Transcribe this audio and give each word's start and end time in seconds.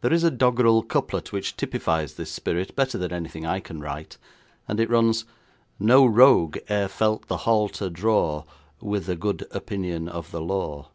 There 0.00 0.10
is 0.10 0.24
a 0.24 0.30
doggerel 0.30 0.82
couplet 0.82 1.32
which 1.34 1.54
typifies 1.54 2.14
this 2.14 2.30
spirit 2.32 2.74
better 2.74 2.96
than 2.96 3.12
anything 3.12 3.44
I 3.44 3.60
can 3.60 3.78
write, 3.78 4.16
and 4.66 4.80
it 4.80 4.88
runs: 4.88 5.26
No 5.78 6.06
rogue 6.06 6.56
e'er 6.70 6.88
felt 6.88 7.28
the 7.28 7.36
halter 7.44 7.90
draw, 7.90 8.44
With 8.80 9.06
a 9.10 9.16
good 9.16 9.46
opinion 9.50 10.08
of 10.08 10.30
the 10.30 10.40
law. 10.40 10.88